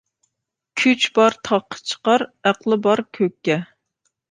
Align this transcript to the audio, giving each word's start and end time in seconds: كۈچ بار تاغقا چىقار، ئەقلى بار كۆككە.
كۈچ 0.83 1.05
بار 1.17 1.37
تاغقا 1.49 1.79
چىقار، 1.91 2.27
ئەقلى 2.51 2.81
بار 2.89 3.07
كۆككە. 3.21 3.63